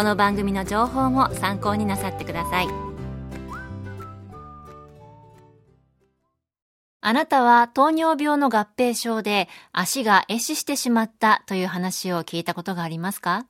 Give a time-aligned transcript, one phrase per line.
[0.00, 2.68] この番組の情報も参考になさってください。
[7.02, 13.44] あなたは糖尿病の合併症で足が壊死してしまったという話を聞いたことがありますか？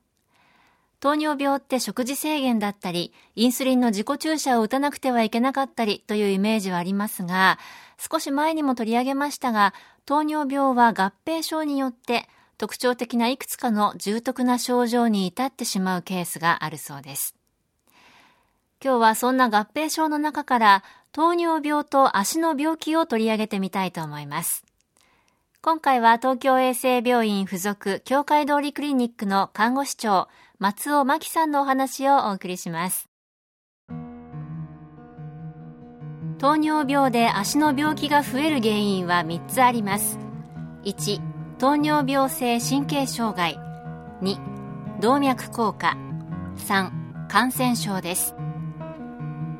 [0.99, 7.59] 糖尿病って食事制限だったり、インスリンの自己注射を打たなくてはいけなかったりというイメージはありますが、
[7.97, 9.73] 少し前にも取り上げましたが、
[10.05, 12.27] 糖尿病は合併症によって
[12.61, 17.35] 特徴的ないくつかの重篤な症状に至ってしまうケースがあるそうです。
[18.79, 24.63] 今日はそんな合併症の中から糖尿病と足の病気を取り上げてみたいと思います。
[25.63, 30.27] 今回は東京衛生病院附属協会通りクリニックの看護師長
[30.59, 33.09] 松尾真希さんのお話をお送りします。
[36.37, 40.19] 糖尿病で足の病気が増える原因は3つあります
[40.83, 41.30] 1
[41.61, 43.59] 糖尿病性神経障害。
[44.23, 44.35] 2
[44.99, 45.95] 動脈硬化。
[46.57, 46.89] 3
[47.27, 48.35] 感染症です。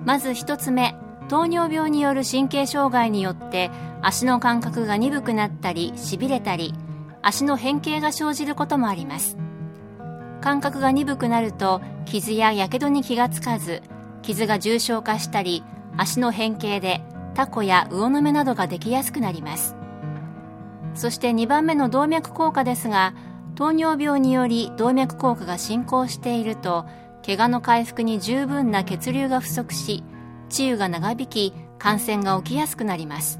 [0.03, 0.95] まず1つ目
[1.29, 3.69] 糖尿病による神経障害によって
[4.01, 6.73] 足の感覚が鈍くなったりしびれたり
[7.21, 9.37] 足の変形が生じることもあります。
[10.41, 13.83] 感覚が鈍くなると傷ややけどに気がつかず
[14.23, 15.63] 傷が重症化したり
[15.97, 17.03] 足の変形で
[17.35, 19.75] タコや魚の目などができやすくなります。
[20.93, 23.13] そして2番目の動脈硬化ですが
[23.55, 26.85] 糖尿病により動脈硬化が進行していると
[27.25, 30.03] 怪我の回復に十分な血流が不足し
[30.49, 33.39] 治癒が長引き感染が起きやすくなります。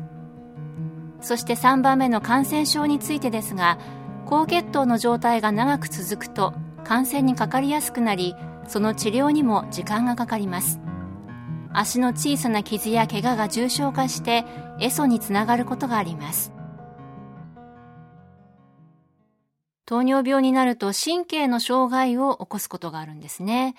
[1.21, 3.77] そして3番目の感染症についてですが
[4.25, 8.35] 高血糖の状態が長く続くと感染にかかりやすくなり
[8.67, 10.79] その治療にも時間がかかります。
[11.73, 14.45] 足の小さな傷や怪我が重症化して
[14.79, 16.51] エソにつながることがあります。
[19.91, 23.75] 糖尿病になると神経の障害を起こすことがあるんですね。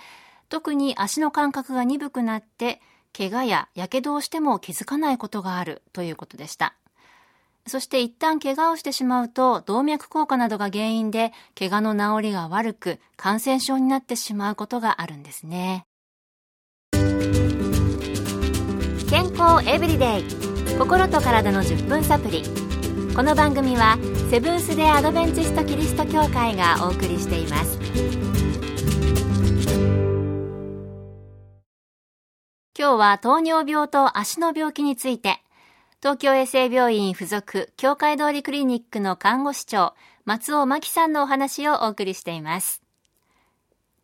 [0.51, 2.83] 特に足の感覚が鈍くなって
[3.17, 6.75] 怪我や火傷をしても気づかないことがあるということでした。
[7.67, 15.87] そして一旦怪我をしてしまうと動脈硬化などが原因で怪我の治りが悪く感染症になってしまうことがあるんですね。
[19.09, 20.79] 健康エブリデイ。
[20.79, 22.62] 心と体の10分サプリ。
[23.15, 23.99] この番組は
[24.31, 27.79] セブンス・デ・アドベンチスト・キリスト教会がお送りしています。
[32.75, 35.43] 今日は糖尿病と足の病気について
[36.01, 39.95] 東京衛生病院附属協会通りクリニックの看護師長
[40.25, 42.83] 松尾真希さんのお話をお送りしています。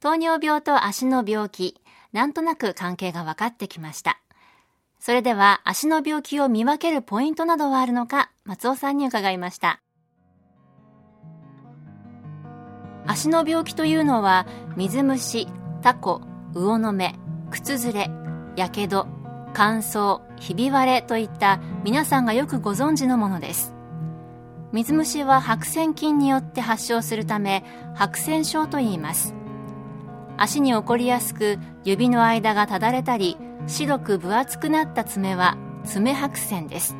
[0.01, 1.81] 糖尿病と足の病気
[2.13, 4.21] なんとなく関係が分かってきました。
[4.99, 9.81] それでは足の病気を見分けるポイントなどはあるのか松尾さんに伺いました。
[13.07, 15.49] 足の病気というのは水虫
[15.83, 16.21] タコ
[16.53, 17.15] 魚の目
[17.51, 18.11] 靴ずれ
[18.55, 19.07] やけど
[19.55, 23.75] 乾燥ひび割れといった皆さんがよくご存知のものです。
[24.73, 27.65] 水虫は白癬菌によって発症するため
[27.95, 29.38] 白癬症と言います。
[30.39, 33.37] 足に起こりやすく指の間がただれたり
[33.67, 36.97] 白く分厚くなった爪は爪白癬です。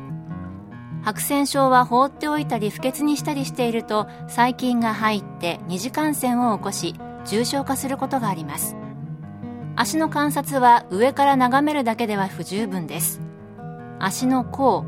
[1.01, 6.95] 白癬症は放っておいたり不潔にしたりしていると細菌が入って二次感染を起こし
[7.25, 8.75] 重症化することがあります。
[9.77, 13.21] 足の観察は上から眺めるだけでは不十分です。
[13.99, 14.83] 足の甲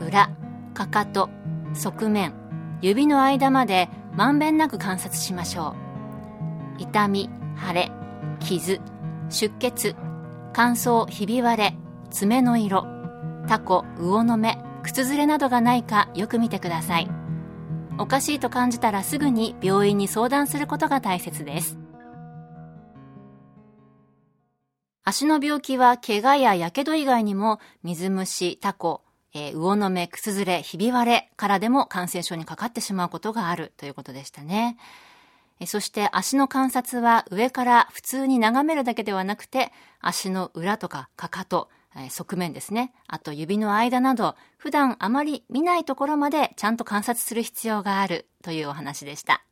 [0.00, 0.30] 裏
[0.72, 1.28] かかと
[1.74, 2.32] 側面
[2.80, 5.74] 指の間までまんべんなく観察しましょ
[6.78, 6.82] う。
[6.82, 7.28] 痛み
[7.66, 7.92] 腫れ
[8.40, 8.80] 傷
[9.28, 9.94] 出血
[10.52, 11.76] 乾燥ひび割れ
[12.10, 12.86] 爪の色
[13.48, 17.08] タコ魚の目靴ずれなどがないかよく見てください
[17.98, 21.78] おかしいと感じたらすぐに病院に相談することが大切です
[25.02, 29.02] 足の病気は怪我や火傷以外にも水虫、タコ、
[29.34, 34.76] えー、魚の目、靴ずれ、ひび割れからでも感染症にかかってしまうことがあるということでしたね。
[35.66, 41.68] そして足の観察は上から普通に眺めるだけではなくて足の裏とかかかと、
[42.08, 42.92] 側面ですね。
[43.08, 49.44] あと指の間など普段あまり見ないところまでちゃんと観察する必要があるというお話でした。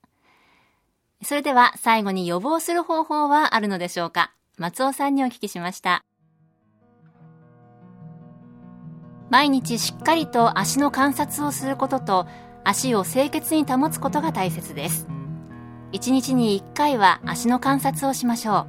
[1.25, 6.05] それでは最後に予防する方法はあるのでしょうか松尾さんにお聞きしました。
[9.31, 12.27] 毎日しっかりと足の観察をすることと
[12.65, 15.07] 足を清潔に保つことが大切です
[15.93, 18.67] 1日に1回は足の観察をしましょ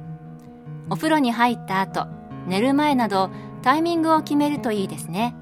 [0.88, 0.94] う。
[0.94, 2.06] お風呂に入った後
[2.46, 3.30] 寝る前など
[3.62, 5.34] タイミングを決めるといいですね。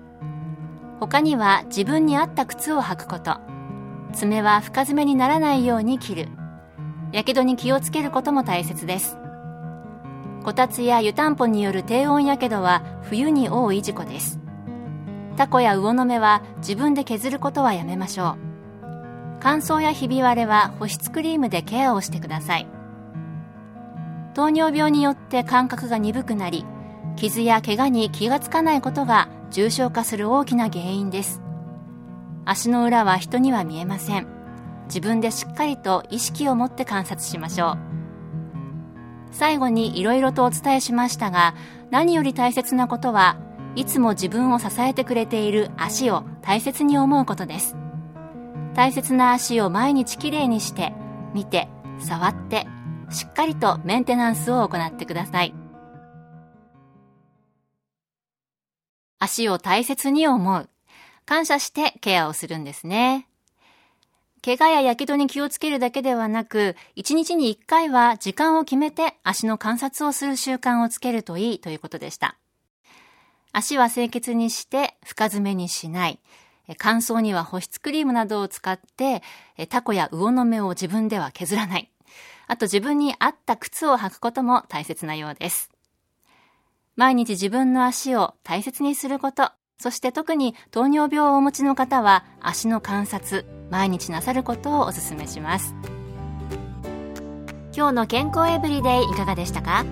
[1.00, 3.38] 他には自分に合った靴を履くこと。
[4.12, 6.28] 爪は深爪にならないように切る。
[7.12, 9.16] やけどに気をつけることも大切です。
[10.44, 14.40] こたつや湯たんぽによる低温やけどは冬に多い事故です。
[15.36, 18.48] タコや魚の目は自分で削ることはやめましょう。
[19.40, 22.67] 乾燥やひび割れは保湿クリームでケアをしてください。
[24.35, 26.64] 糖尿病によって感覚が鈍くなり
[27.17, 31.43] 傷や怪我に気がつかないことが重症化する大きな原因です。
[32.44, 34.26] 足の裏は人には見えません。
[34.87, 37.79] 自分でしっかりと意識を持って観察しましょう。
[39.32, 41.55] 最後にいろいろとお伝えしましたが
[41.90, 43.37] 何より大切なことは
[43.75, 47.76] いつも自分を支えてくれている足を大切に思うことです。
[48.78, 50.92] 大切な足を毎日きれいにして
[51.34, 51.66] 見て
[51.98, 52.64] 触って
[53.10, 55.52] しっかりとメンテナンスを行ってください
[59.19, 60.70] 足を大切に思う
[61.26, 63.26] 感謝してケアをするんですね
[64.44, 72.38] 怪我や火傷に気をつけるだけではなく、1日に1回は時間を決めて足の観察をする習慣をつけるといいということでした。
[73.50, 76.20] 足は清潔にして深爪にしない。
[76.76, 79.23] 乾燥には保湿クリームなどを使って、
[79.69, 81.91] タコや魚の目を自分では削らない。
[82.47, 85.70] あと自分に合った靴を履くことも大切なようです。
[86.97, 95.75] 毎日自分の足を大切にすること、そして特に糖尿病をお持ちの方は足の観察、毎日なさることをお勧めします。
[97.76, 99.85] 今日の健康エブリデイいかがでしたか？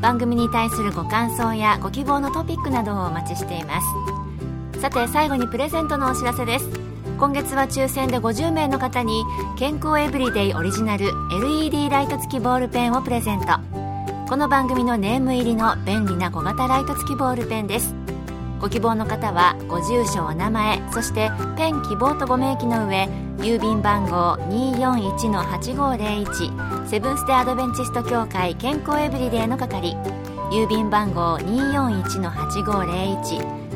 [0.00, 3.86] 番組に対するご感想やご希望のトピックなどをお待ちしています
[4.80, 6.70] さて最後にプレゼントのお知らせです。
[7.18, 9.24] 今月は抽選で50名の方に
[9.58, 13.46] 健康エブリデイオリジナル LED ライト付きボールペンをプレゼント。
[14.28, 17.92] この番組のネーム入りの便利な小型ライト付きボールペンです。
[18.60, 23.08] ご希望の方はご住所お名前そしてペン希望とご明記の上
[23.38, 29.96] 郵便番号241-8501セブンス・テ・アドベンチスト協会健康エブリデイの係
[30.50, 33.67] 郵便番号241-8501